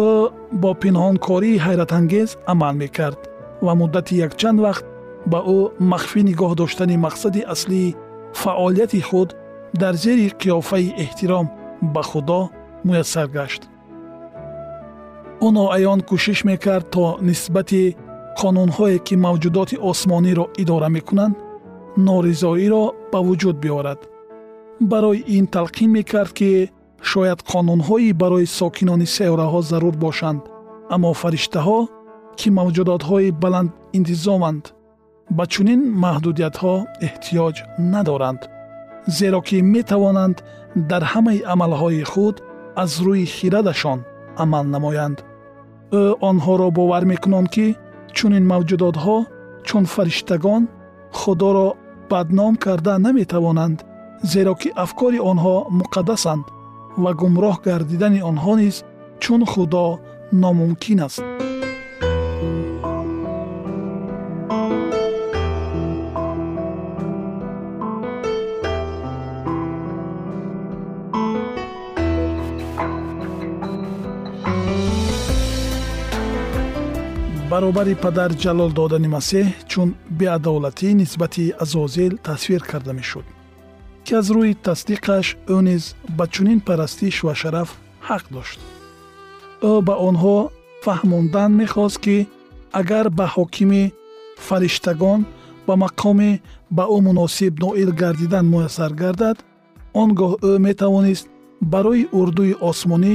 Ӯ 0.07 0.11
бо 0.61 0.71
пинҳонкории 0.81 1.61
ҳайратангез 1.65 2.29
амал 2.51 2.75
мекард 2.83 3.21
ва 3.65 3.73
муддати 3.79 4.13
якчанд 4.25 4.59
вақт 4.65 4.85
ба 5.31 5.39
ӯ 5.57 5.59
махфӣ 5.91 6.21
нигоҳ 6.29 6.51
доштани 6.61 6.95
мақсади 7.05 7.41
аслии 7.53 7.95
фаъолияти 8.41 9.01
худ 9.07 9.29
дар 9.81 9.93
зери 10.03 10.27
қиёфаи 10.41 10.95
эҳтиром 11.03 11.47
ба 11.93 12.01
худо 12.09 12.41
муяссар 12.87 13.27
гашт 13.37 13.61
ӯ 15.45 15.49
ноаён 15.57 15.99
кӯшиш 16.09 16.39
мекард 16.49 16.85
то 16.93 17.05
нисбати 17.27 17.83
қонунҳое 18.39 18.97
ки 19.07 19.15
мавҷудоти 19.25 19.75
осмониро 19.91 20.45
идора 20.61 20.89
мекунанд 20.97 21.35
норизоиро 22.07 22.83
ба 23.11 23.19
вуҷуд 23.27 23.57
биёрад 23.63 23.99
барои 24.91 25.25
ин 25.37 25.45
талқин 25.55 25.89
мекард 25.97 26.31
ки 26.39 26.49
шояд 27.11 27.39
қонунҳои 27.51 28.13
барои 28.21 28.47
сокинони 28.59 29.07
сайёраҳо 29.15 29.59
зарур 29.71 29.95
бошанд 30.05 30.41
аммо 30.95 31.11
фариштаҳо 31.21 31.79
ки 32.39 32.47
мавҷудотҳои 32.59 33.35
баландинтизоманд 33.43 34.63
ба 35.37 35.43
чунин 35.53 35.81
маҳдудиятҳо 36.03 36.75
эҳтиёҷ 37.07 37.55
надоранд 37.93 38.41
зеро 39.17 39.39
ки 39.47 39.57
метавонанд 39.75 40.37
дар 40.89 41.03
ҳамаи 41.11 41.39
амалҳои 41.53 42.03
худ 42.11 42.35
аз 42.83 42.91
рӯи 43.05 43.25
хирадашон 43.35 43.99
амал 44.43 44.65
намоянд 44.75 45.17
ӯ 46.01 46.03
онҳоро 46.29 46.67
бовар 46.77 47.03
мекунанд 47.11 47.47
ки 47.55 47.67
чунин 48.17 48.45
мавҷудотҳо 48.51 49.17
чун 49.67 49.83
фариштагон 49.93 50.63
худоро 51.19 51.67
бадном 52.11 52.53
карда 52.63 52.93
наметавонанд 53.05 53.77
зеро 54.31 54.53
ки 54.61 54.69
афкори 54.83 55.19
онҳо 55.31 55.55
муқаддасанд 55.79 56.43
ва 57.03 57.11
гумроҳ 57.21 57.55
гардидани 57.67 58.21
онҳо 58.31 58.53
низ 58.61 58.75
чун 59.23 59.41
худо 59.51 59.85
номумкин 60.43 60.99
аст 61.07 61.23
баробари 77.51 77.95
падар 78.03 78.31
ҷалол 78.43 78.71
додани 78.79 79.09
масеҳ 79.17 79.47
чун 79.71 79.89
беадолатӣ 80.19 80.89
нисбати 81.01 81.45
азозил 81.63 82.13
тасвир 82.27 82.61
карда 82.71 82.93
мешуд 82.99 83.25
ки 84.05 84.11
аз 84.19 84.27
рӯи 84.35 84.53
тасдиқаш 84.67 85.27
ӯ 85.55 85.57
низ 85.67 85.83
ба 86.17 86.25
чунин 86.33 86.59
парастиш 86.67 87.15
ва 87.25 87.33
шараф 87.41 87.69
ҳақ 88.07 88.23
дошт. 88.35 88.59
Ӯ 89.71 89.73
ба 89.87 89.95
онҳо 90.09 90.37
фаҳмондан 90.85 91.51
мехост 91.61 91.97
ки 92.05 92.17
агар 92.79 93.05
ба 93.17 93.25
ҳокими 93.35 93.83
фариштагон 94.47 95.21
ба 95.67 95.73
мақоми 95.83 96.31
ба 96.77 96.83
ӯ 96.95 96.97
муносиб 97.07 97.53
ноил 97.63 97.91
гардидан 98.01 98.45
муяссар 98.53 98.91
гардад 99.01 99.37
он 100.01 100.09
гоҳ 100.19 100.31
ӯ 100.49 100.51
метавонист 100.67 101.25
барои 101.73 102.03
урдуи 102.19 102.53
осмонӣ 102.69 103.13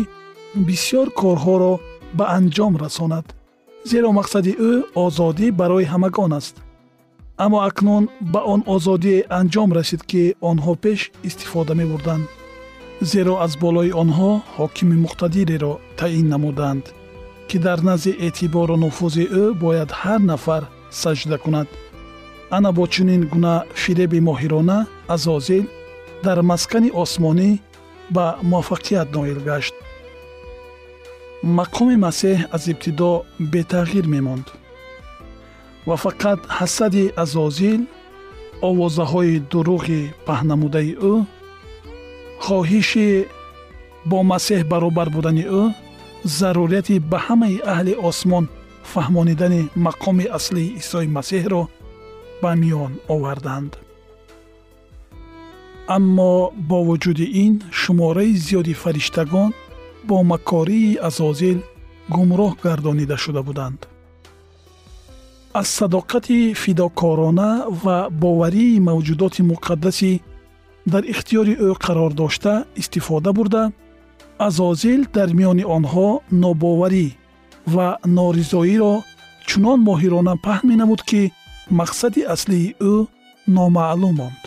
бисьёр 0.66 1.08
корҳоро 1.20 1.75
ба 2.18 2.25
анҷом 2.37 2.75
расонад 2.85 3.26
зеро 3.85 4.11
мақсади 4.20 4.52
ӯ 4.70 4.73
озодӣ 5.04 5.47
барои 5.61 5.90
ҳамагон 5.92 6.32
аст. 6.38 6.54
Аммо 7.44 7.58
акнун 7.68 8.04
ба 8.32 8.40
он 8.52 8.61
озодие 8.75 9.26
анҷом 9.38 9.70
расид 9.78 10.02
ки 10.11 10.23
онҳо 10.50 10.73
пеш 10.85 11.00
истифода 11.28 11.75
мебурданд. 11.80 12.26
Зеро 13.11 13.35
аз 13.47 13.52
болои 13.64 13.92
онҳо 14.02 14.30
ҳокими 14.56 14.97
муқтадиреро 15.04 15.73
таъин 15.99 16.26
намуданд 16.35 16.85
ки 17.49 17.56
дар 17.66 17.78
назди 17.88 18.12
эътибору 18.26 18.76
нуфузи 18.84 19.25
ӯ 19.43 19.45
бояд 19.62 19.91
ҳар 20.00 20.21
нафар 20.30 20.62
саҷда 21.02 21.36
кунад. 21.45 21.69
Ана 22.56 22.71
бо 22.76 22.84
чунин 22.95 23.23
гуна 23.32 23.54
фиреби 23.82 24.21
моҳирона 24.28 24.78
азозил 25.14 25.64
дар 26.25 26.38
маскани 26.50 26.91
осмонӣ 27.02 27.50
ба 28.14 28.26
муваффақият 28.50 29.08
ноил 29.17 29.41
гашт 29.49 29.75
мақоми 31.42 31.96
масеҳ 31.96 32.38
аз 32.52 32.66
ибтидо 32.72 33.24
бетағйир 33.52 34.06
мемонд. 34.06 34.46
Ва 35.86 35.96
фақат 36.04 36.40
ҳасади 36.58 37.12
азозил 37.22 37.80
овозаҳои 38.68 39.42
дуруғи 39.50 40.02
паҳнамудаи 40.26 40.92
ӯ 41.12 41.14
хоҳиши 42.44 43.08
бо 44.10 44.18
масеҳ 44.32 44.60
баробар 44.72 45.08
будани 45.16 45.44
ӯ 45.60 45.62
зарурияти 46.38 46.96
ба 47.10 47.18
ҳамаи 47.26 47.56
аҳли 47.72 47.94
осмон 48.08 48.44
фаҳмонидани 48.92 49.62
мақоми 49.86 50.26
аслии 50.38 50.74
исои 50.80 51.08
масеҳро 51.16 51.62
ба 52.42 52.50
миён 52.62 52.92
оварданд. 53.14 53.72
Аммо 55.96 56.32
бо 56.68 56.78
вуҷуди 56.88 57.26
ин 57.44 57.52
шумораи 57.80 58.32
зиёди 58.46 58.74
фариштагон 58.82 59.50
бо 60.08 60.16
макории 60.32 60.99
азозил 61.08 61.58
гумроҳ 62.14 62.52
гардонида 62.64 63.16
шуда 63.25 63.42
буданд. 63.49 63.80
Аз 65.60 65.68
садоқати 65.78 66.54
фидокорона 66.62 67.50
ва 67.82 67.99
боварии 68.23 68.80
мавҷудоти 68.88 69.42
муқаддаси 69.52 70.12
дар 70.92 71.02
ихтиёри 71.12 71.54
ӯ 71.66 71.68
қарор 71.84 72.12
дошта 72.23 72.54
истифода 72.80 73.30
бурда 73.38 73.62
азозил 74.47 75.00
дар 75.16 75.28
миёни 75.38 75.64
онҳо 75.76 76.08
нобоварӣ 76.42 77.06
ва 77.75 77.88
норизоиро 78.16 78.94
чунон 79.49 79.78
моҳирона 79.88 80.34
паҳн 80.47 80.66
менамуд 80.71 81.00
ки 81.08 81.23
мақсади 81.80 82.23
аслии 82.34 82.75
ӯ 82.92 82.94
номаълум 83.56 84.14
монд. 84.21 84.42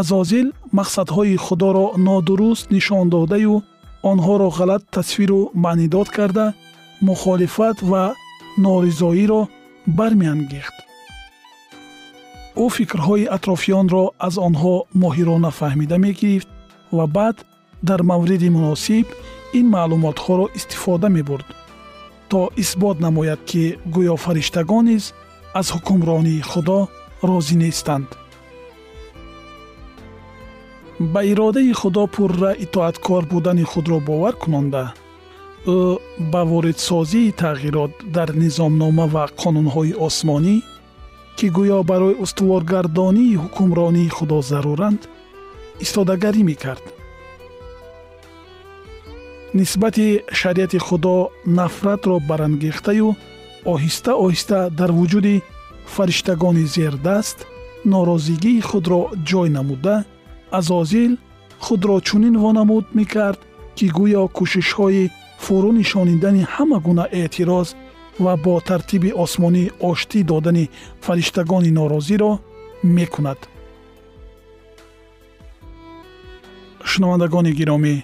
Азозил 0.00 0.48
мақсадҳои 0.78 1.36
худоро 1.46 1.86
нодуруст 2.06 2.66
нишон 2.74 3.06
додаю 3.14 3.54
онҳоро 4.10 4.48
ғалат 4.58 4.82
тасвиру 4.96 5.40
маънидод 5.64 6.08
карда 6.16 6.46
мухолифат 7.08 7.78
ва 7.90 8.04
норизоиро 8.64 9.40
бармеангехт. 9.98 10.76
Ӯ 12.64 12.66
фикрҳои 12.76 13.30
атрофиёнро 13.36 14.04
аз 14.26 14.34
онҳо 14.48 14.74
моҳирона 15.02 15.50
фаҳмида 15.58 15.96
мегирифт 16.06 16.50
ва 16.96 17.06
баъд 17.16 17.36
дар 17.88 18.00
мавриди 18.10 18.48
муносиб 18.56 19.06
ин 19.58 19.66
маълумотҳоро 19.74 20.46
истифода 20.58 21.08
мебурд 21.16 21.48
то 22.30 22.40
исбот 22.62 22.96
намояд 23.06 23.40
ки 23.50 23.62
гӯё 23.94 24.14
фариштагон 24.24 24.84
низ 24.90 25.04
аз 25.60 25.66
ҳукмронии 25.74 26.46
худо 26.50 26.78
розӣ 27.28 27.56
нестанд 27.64 28.08
ба 30.98 31.24
иродаи 31.24 31.72
худо 31.72 32.06
пурра 32.06 32.52
итоаткор 32.52 33.26
будани 33.26 33.64
худро 33.64 34.00
бовар 34.00 34.34
кунонда. 34.34 34.94
Ӯ 35.66 35.98
ба 36.32 36.44
воридсозии 36.44 37.32
тағйирот 37.32 37.92
дар 38.14 38.34
низомнома 38.34 39.06
ва 39.06 39.28
қонунҳои 39.40 39.98
осмонӣ 40.06 40.62
ки 41.36 41.46
гӯё 41.56 41.82
барои 41.90 42.18
устуворгардонии 42.24 43.36
ҳукмронии 43.42 44.08
худо 44.16 44.38
заруранд 44.42 45.00
истодагарӣ 45.84 46.42
мекард. 46.50 46.84
Нисбати 49.54 50.22
шариати 50.32 50.78
худо 50.78 51.30
нафратро 51.58 52.16
барангехтаю 52.28 53.08
оҳиста 53.74 54.12
оҳиста 54.24 54.58
дар 54.78 54.90
вуҷуди 54.98 55.42
фариштагони 55.94 56.64
зердаст 56.76 57.38
норозигии 57.92 58.60
худро 58.68 59.00
ҷой 59.28 59.48
намуда 59.56 59.96
азозил 60.58 61.12
худро 61.64 61.96
чунин 62.06 62.36
вонамуд 62.42 62.86
мекард 62.98 63.40
ки 63.76 63.86
гӯё 63.96 64.22
кӯшишҳои 64.36 65.04
фурӯ 65.44 65.70
нишонидани 65.78 66.42
ҳама 66.54 66.78
гуна 66.86 67.04
эътироз 67.20 67.68
ва 68.24 68.34
бо 68.44 68.54
тартиби 68.68 69.10
осмонӣ 69.24 69.64
оштӣ 69.90 70.18
додани 70.30 70.64
фариштагони 71.04 71.70
норозиро 71.78 72.32
мекунад. 72.96 73.40
Шунавандагони 76.90 77.52
гиромӣ 77.58 77.94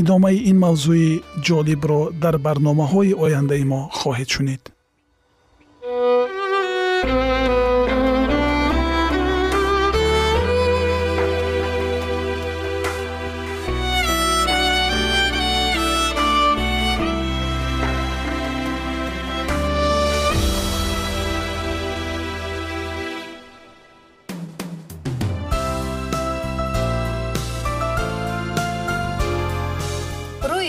идомаи 0.00 0.38
ин 0.50 0.56
мавзӯи 0.64 1.10
ҷолибро 1.46 2.00
дар 2.22 2.34
барномаҳои 2.46 3.16
ояндаи 3.24 3.64
мо 3.72 3.80
хоҳед 3.98 4.28
шунид 4.34 4.62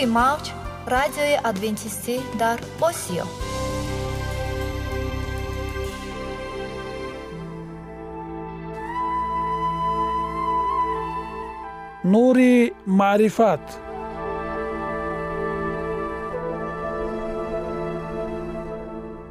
мавҷ 0.06 0.46
радиои 0.94 1.36
адвентистӣ 1.50 2.16
дар 2.38 2.58
осиё. 2.88 3.26
Нури 12.12 12.72
маърифат. 12.86 13.64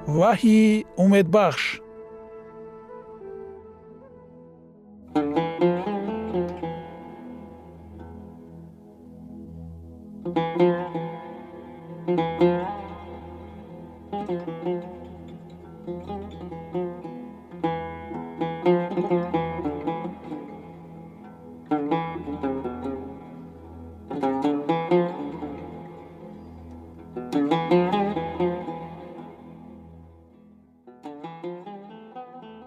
Ваҳйи 0.07 0.85
умедбахш 0.97 1.82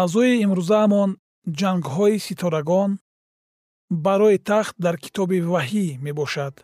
мавзӯи 0.00 0.34
имрӯзаамон 0.44 1.10
ҷангҳои 1.60 2.16
ситорагон 2.26 2.90
барои 4.04 4.38
тахт 4.50 4.74
дар 4.84 4.96
китоби 5.04 5.38
ваҳӣ 5.52 5.86
мебошад. 6.06 6.54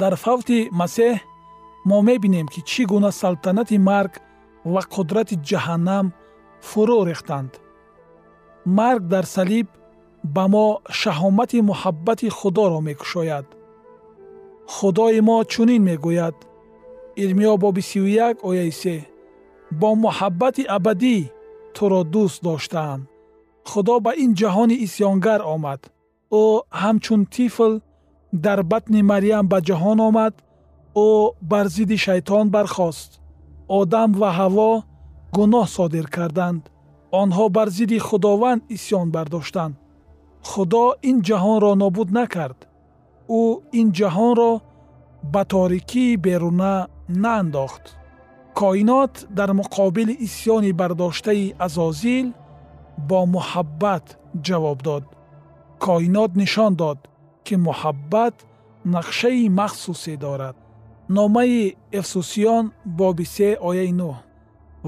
Дар 0.00 0.14
фавти 0.24 0.58
масеҳ 0.80 1.14
мо 1.88 1.98
мебинем 2.08 2.46
ки 2.54 2.60
чӣ 2.70 2.82
гуна 2.90 3.10
салтанати 3.20 3.76
марг 3.90 4.12
ва 4.72 4.82
қудрати 4.94 5.36
ҷаҳаннам 5.48 6.06
фурӯ 6.68 6.98
рехтанд. 7.10 7.52
Марг 8.78 9.02
дар 9.12 9.24
салиб 9.36 9.68
ба 10.34 10.44
мо 10.52 10.66
шаҳомати 11.00 11.58
муҳаббати 11.70 12.28
худоро 12.38 12.78
мекушояд. 12.88 13.46
Худои 14.74 15.20
мо 15.28 15.36
чунин 15.52 15.82
мегӯяд. 15.88 16.36
Ирмиё 17.22 17.54
боби 17.62 17.82
сию 17.88 18.06
як 18.28 18.36
ояи 18.48 18.72
се 18.82 18.96
бо 19.80 19.88
муҳаббати 20.04 20.62
абадӣ 20.76 21.16
туро 21.74 22.00
дӯст 22.14 22.38
доштаам. 22.46 23.00
Худо 23.70 23.94
ба 24.04 24.12
ин 24.24 24.30
ҷаҳони 24.40 24.76
исьёнгар 24.86 25.40
омад. 25.54 25.80
Ӯ 26.42 26.44
ҳамчун 26.82 27.22
тифл 27.34 27.72
дар 28.44 28.60
батни 28.70 29.00
марьям 29.10 29.44
ба 29.52 29.58
ҷаҳон 29.68 29.98
омад. 30.08 30.34
Ӯ 31.06 31.08
бар 31.50 31.66
зидди 31.74 31.96
шайтон 32.06 32.46
бархост. 32.54 33.10
Одам 33.78 34.10
ва 34.20 34.30
ҳаво 34.38 34.70
гуноҳ 35.36 35.66
содир 35.76 36.06
карданд. 36.16 36.62
Онҳо 37.22 37.44
бар 37.56 37.68
зидди 37.76 37.98
худованд 38.08 38.62
исьён 38.76 39.06
бардоштанд 39.16 39.74
худо 40.50 40.84
ин 41.10 41.16
ҷаҳонро 41.28 41.72
нобуд 41.82 42.08
накард. 42.18 42.58
Ӯ 43.40 43.42
ин 43.80 43.88
ҷаҳонро 43.98 44.52
ба 45.32 45.42
торикии 45.54 46.16
беруна 46.26 46.74
наандохт 47.22 47.84
коинот 48.58 49.14
дар 49.38 49.50
муқобили 49.60 50.14
исьёни 50.26 50.72
бардоштаи 50.80 51.54
азозил 51.66 52.26
бо 53.08 53.18
муҳаббат 53.34 54.06
ҷавоб 54.46 54.78
дод. 54.86 55.04
Коинот 55.84 56.32
нишон 56.40 56.72
дод 56.82 56.98
ки 57.46 57.54
муҳаббат 57.66 58.34
нақшаи 58.94 59.48
махсусе 59.60 60.14
дорад. 60.24 60.56
Номаи 61.16 61.76
эфсусиён 61.98 62.64
боби 62.98 63.26
се 63.34 63.48
ояи 63.68 63.92
нӯ 64.00 64.12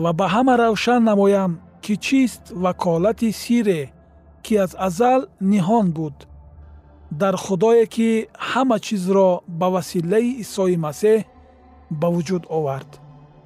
ва 0.03 0.11
ба 0.19 0.27
ҳама 0.35 0.55
равшан 0.63 1.01
намоям 1.11 1.53
ки 1.85 1.95
чист 2.07 2.43
ваколати 2.65 3.31
сирре 3.43 3.83
ки 4.45 4.55
аз 4.65 4.73
азал 4.89 5.21
ниҳон 5.53 5.87
буд. 5.97 6.17
Дар 7.21 7.35
худое 7.45 7.85
ки 7.95 8.09
ҳама 8.51 8.77
чизро 8.87 9.31
ба 9.61 9.67
василаи 9.77 10.37
исои 10.43 10.77
масеҳ 10.87 11.19
ба 12.01 12.09
вуҷуд 12.15 12.45
овард 12.59 12.93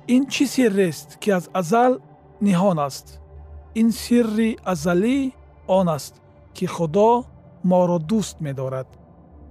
ин 0.06 0.26
чӣ 0.32 0.44
сиррест 0.54 1.08
ки 1.20 1.30
аз 1.38 1.44
азал 1.60 1.92
ниҳон 2.46 2.78
аст? 2.88 3.06
Ин 3.80 3.88
сирри 3.90 4.50
азалӣ 4.72 5.18
он 5.78 5.88
аст 5.96 6.14
ки 6.56 6.66
худо 6.74 7.10
моро 7.70 7.98
дӯст 8.10 8.36
медорад. 8.46 8.88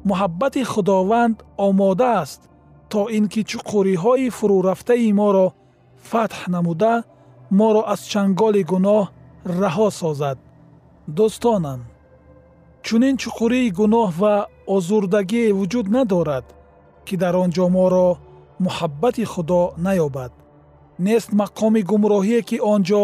Муҳаббати 0.09 0.63
худованд 0.73 1.37
омода 1.67 2.11
аст 2.23 2.41
то 2.91 2.99
ин 3.17 3.25
ки 3.33 3.41
чуқуриҳои 3.51 4.27
фурӯрафтаи 4.37 5.11
моро 5.19 5.47
фатҳ 6.09 6.39
намуда 6.53 6.93
моро 7.59 7.81
аз 7.93 8.01
чанголи 8.11 8.63
гуноҳ 8.71 9.03
раҳо 9.61 9.89
созад. 10.01 10.37
Дӯстонам 11.17 11.81
чунин 12.85 13.15
чуқурии 13.23 13.73
гуноҳ 13.79 14.09
ва 14.21 14.35
озурдагие 14.75 15.53
вуҷуд 15.57 15.87
надорад 15.97 16.45
ки 17.05 17.13
дар 17.21 17.35
он 17.43 17.49
ҷо 17.55 17.65
моро 17.77 18.07
муҳаббати 18.65 19.23
худо 19.33 19.61
наёбад 19.85 20.33
нест 20.99 21.29
мақоми 21.41 21.81
гумроҳие 21.81 22.41
ки 22.49 22.57
он 22.73 22.81
ҷо 22.89 23.03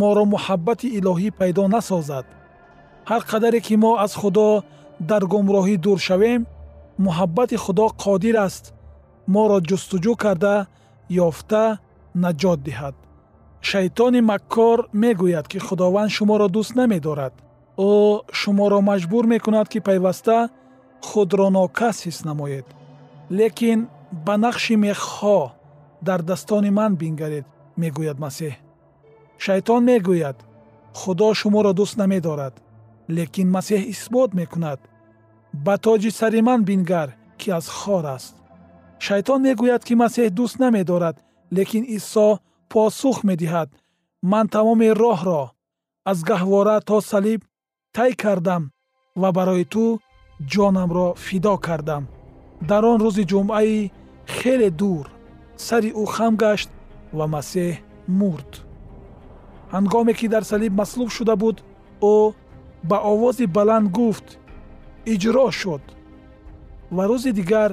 моро 0.00 0.24
муҳаббати 0.34 0.88
илоҳӣ 0.98 1.28
пайдо 1.38 1.64
насозад. 1.76 2.26
Ҳар 3.10 3.22
қадаре 3.30 3.60
ки 3.66 3.74
мо 3.82 3.92
аз 4.04 4.12
худо 4.20 4.48
дар 5.10 5.22
гумроҳӣ 5.32 5.76
дур 5.84 5.98
шавем 6.08 6.40
муҳаббати 7.06 7.56
худо 7.64 7.86
қодир 8.04 8.36
аст. 8.46 8.64
Моро 9.34 9.58
ҷустуҷӯ 9.68 10.14
карда 10.22 10.54
ёфта 11.26 11.64
наҷот 12.22 12.60
диҳад. 12.66 12.94
Шайтони 13.70 14.20
маккор 14.30 14.78
мегӯяд 15.02 15.46
ки 15.52 15.58
худованд 15.66 16.10
шуморо 16.16 16.46
дӯст 16.54 16.72
намедорад. 16.80 17.34
Ӯ 17.90 17.92
шуморо 18.40 18.78
маҷбур 18.90 19.24
мекунад 19.34 19.66
ки 19.72 19.78
пайваста 19.88 20.38
худро 21.08 21.48
нокас 21.56 21.96
ҳис 22.06 22.18
намоед. 22.28 22.66
Лекин 23.38 23.78
ба 24.26 24.34
нақши 24.44 24.74
мехҳо 24.86 25.40
дардастони 26.02 26.70
ман 26.78 26.92
бингаред 27.00 27.46
мегӯяд 27.80 28.18
масеҳ. 28.24 28.54
Шайтон 29.44 29.82
мегӯяд 29.90 30.38
худо 31.00 31.28
шуморо 31.40 31.72
дӯст 31.78 31.96
намедорад 32.02 32.54
лекин 33.16 33.48
масеҳ 33.56 33.80
исбот 33.92 34.30
мекунад. 34.40 34.80
Ба 35.64 35.74
тоҷи 35.84 36.10
сари 36.18 36.40
ман 36.48 36.60
бингар 36.68 37.08
ки 37.40 37.48
аз 37.58 37.66
хор 37.78 38.04
аст. 38.16 38.34
Шайтон 39.06 39.40
мегӯяд 39.46 39.82
ки 39.88 39.94
масеҳ 40.02 40.28
дӯст 40.38 40.56
намедорад 40.64 41.16
лекин 41.56 41.84
исо 41.96 42.28
посух 42.72 43.16
медиҳад. 43.28 43.68
Ман 44.30 44.46
тамоми 44.54 44.90
роҳро 45.02 45.42
аз 46.10 46.18
гаҳвора 46.28 46.76
то 46.88 46.96
салиб 47.10 47.40
тай 47.96 48.12
кардам 48.22 48.62
ва 49.20 49.28
барои 49.36 49.64
ту 49.72 49.84
ҷонамро 50.52 51.08
фидо 51.24 51.54
кардам. 51.66 52.04
Дар 52.68 52.82
он 52.92 52.98
рӯзи 53.04 53.24
ҷумъаи 53.30 53.90
хеле 54.36 54.70
дур 54.80 55.13
сари 55.56 55.90
ӯ 56.02 56.04
хам 56.14 56.34
гашт 56.36 56.70
ва 57.18 57.26
масеҳ 57.34 57.72
мурд. 58.18 58.50
ҳангоме 59.74 60.12
ки 60.18 60.26
дар 60.28 60.44
салиб 60.50 60.72
маслуб 60.80 61.08
шуда 61.16 61.34
буд 61.42 61.56
ӯ 62.14 62.16
ба 62.88 62.98
овози 63.12 63.46
баланд 63.56 63.86
гуфт 63.98 64.26
иҷро 65.12 65.46
шуд. 65.60 65.84
ва 66.96 67.04
рӯзи 67.10 67.32
дигар 67.40 67.70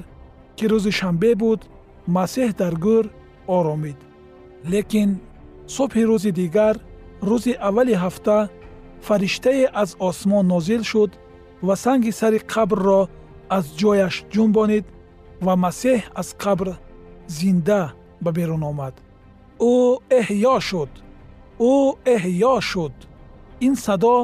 ки 0.58 0.66
рӯзи 0.72 0.92
шанбе 1.00 1.32
буд 1.44 1.62
масеҳ 2.18 2.50
дар 2.62 2.74
гӯр 2.86 3.06
оромид. 3.58 4.00
лекин 4.72 5.10
субҳи 5.76 6.04
рӯзи 6.12 6.32
дигар 6.42 6.76
рӯзи 7.30 7.54
аввали 7.68 7.96
ҳафта 8.04 8.38
фариштае 9.08 9.66
аз 9.82 9.90
осмон 10.00 10.46
нозил 10.54 10.84
шуд 10.92 11.12
ва 11.68 11.76
санги 11.84 12.12
сари 12.20 12.40
қабрро 12.54 13.02
аз 13.58 13.66
ҷояш 13.80 14.16
ҷунбонид 14.34 14.86
ва 15.46 15.54
масеҳ 15.66 16.00
аз 16.22 16.30
қабр 16.44 16.68
зинда 17.38 17.82
ба 18.24 18.30
берун 18.38 18.64
омад. 18.72 18.96
Ӯ 19.60 19.76
эҳьё 20.20 20.56
шуд. 20.68 20.92
Ӯ 21.72 21.74
эҳьё 22.16 22.56
шуд. 22.70 22.96
Ин 23.66 23.76
садо 23.86 24.18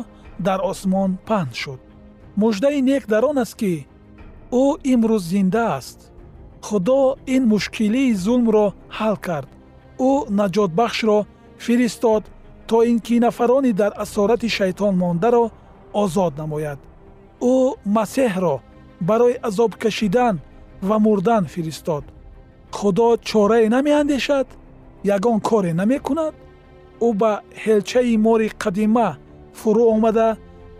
дар 0.45 0.59
осмон 0.71 1.11
паҳн 1.27 1.49
шуд. 1.61 1.81
Муждаи 2.41 2.79
нек 2.89 3.03
дар 3.13 3.23
он 3.29 3.37
аст 3.43 3.55
ки 3.59 3.73
ӯ 4.61 4.63
имрӯз 4.91 5.23
зинда 5.33 5.63
аст. 5.77 5.99
Худо 6.67 7.01
ин 7.35 7.43
мушкилии 7.51 8.17
зулмро 8.23 8.65
ҳал 8.97 9.15
кард. 9.27 9.49
Ӯ 10.09 10.11
наҷотбахшро 10.39 11.19
фиристод 11.65 12.23
то 12.69 12.77
ин 12.91 12.99
ки 13.05 13.15
нафарони 13.25 13.71
дар 13.81 13.91
асорати 14.03 14.49
шайтон 14.57 14.93
мондаро 15.01 15.43
озод 16.01 16.33
намояд. 16.41 16.79
Ӯ 17.53 17.55
масеҳро 17.95 18.55
барои 19.09 19.35
азоб 19.47 19.71
кашидан 19.83 20.35
ва 20.87 20.97
мурдан 21.05 21.43
фиристод 21.53 22.03
худо 22.77 23.07
чорае 23.29 23.67
намеандешад 23.75 24.47
ягон 25.15 25.37
коре 25.49 25.71
намекунад. 25.81 26.33
Ӯ 27.07 27.09
ба 27.21 27.31
ҳелчаи 27.63 28.15
мори 28.25 28.49
қадима 28.63 29.09
фурӯ 29.59 29.83
омада 29.95 30.29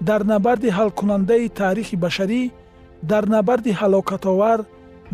дар 0.08 0.22
набарди 0.32 0.70
ҳалкунандаи 0.78 1.54
таърихи 1.60 1.96
башарӣ 2.04 2.42
дар 3.12 3.24
набарди 3.36 3.72
ҳалокатовар 3.82 4.60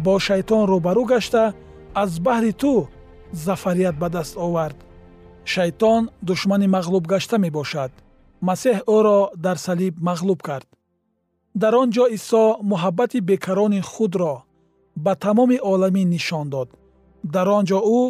бо 0.05 0.13
шайтон 0.27 0.61
рӯбарӯ 0.71 1.03
гашта 1.13 1.43
аз 2.03 2.11
баҳри 2.25 2.53
ту 2.61 2.73
зафарият 3.45 3.95
ба 4.01 4.07
даст 4.15 4.33
овард. 4.45 4.77
Шайтон 5.53 6.01
душмани 6.27 6.67
мағлуб 6.75 7.03
гашта 7.13 7.35
мебошад. 7.45 7.91
Масеҳ 8.47 8.77
ӯро 8.97 9.19
дар 9.45 9.57
салиб 9.65 9.93
мағлуб 10.09 10.39
кард. 10.47 10.67
Дар 11.61 11.73
он 11.81 11.89
ҷо 11.95 12.05
исо 12.17 12.43
муҳаббати 12.71 13.19
бекарони 13.29 13.81
худро 13.93 14.33
ба 14.95 15.15
тамоми 15.15 15.59
оламин 15.71 16.09
нишон 16.09 16.49
дод. 16.49 16.69
Дар 17.23 17.47
он 17.49 17.65
ҷо 17.65 17.79
ӯ 17.99 18.01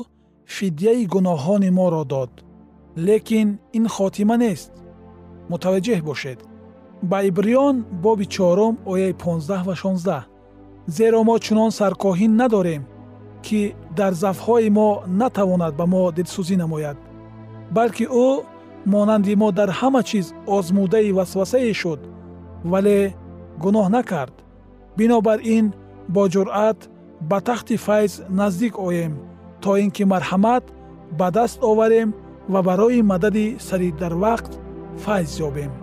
фидяи 0.56 1.06
гуноҳҳони 1.14 1.70
моро 1.80 2.04
дод. 2.14 2.32
Лекин 3.08 3.48
ин 3.78 3.86
хотима 3.96 4.36
нест. 4.38 4.72
Мутаваҷҷеҳ 5.52 6.02
бошед. 6.10 6.40
Ба 7.10 7.18
ибриён 7.30 7.76
боби 8.04 8.26
чорум 8.26 8.74
ояи 8.86 9.14
15 9.14 9.64
ва 9.68 9.76
16 9.76 10.26
зеро 10.88 11.24
мо 11.24 11.36
чунон 11.40 11.72
саркоҳӣ 11.80 12.28
надорем 12.28 12.84
ки 13.46 13.76
дар 13.98 14.14
зафҳои 14.14 14.70
мо 14.70 14.90
натавонад 15.22 15.74
ба 15.80 15.86
мо 15.86 16.12
дилсӯзӣ 16.18 16.56
намояд. 16.64 16.98
Балки 17.76 18.06
ӯ 18.26 18.30
монанди 18.86 19.36
мо 19.42 19.52
дар 19.52 19.70
ҳама 19.80 20.02
чиз 20.10 20.28
озмудаи 20.56 21.12
васвасае 21.18 21.74
шуд 21.82 22.00
вале 22.72 22.98
гуноҳ 23.64 23.88
накард. 23.98 24.36
Бинобар 24.98 25.40
ин 25.56 25.66
бо 26.10 26.28
ҷуръат 26.34 26.80
ба 27.30 27.42
тахти 27.42 27.78
файз 27.78 28.22
наздик 28.30 28.80
оем 28.80 29.14
то 29.62 29.78
ин 29.78 29.92
ки 29.92 30.04
марҳамат 30.04 30.64
ба 31.20 31.32
даст 31.32 31.58
оварем 31.64 32.14
ва 32.50 32.62
барои 32.62 33.02
мадади 33.02 33.58
сари 33.60 33.92
дар 33.92 34.14
вақт 34.14 34.52
файз 35.04 35.40
ёбем 35.40 35.83